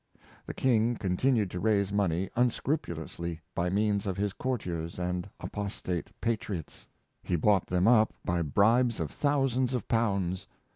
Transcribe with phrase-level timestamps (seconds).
[0.47, 6.87] The king continued to raise money unscrupulously, by means of his courtiers and apostate patriots.
[7.21, 10.47] He bought them up by bribes of thousands of pounds.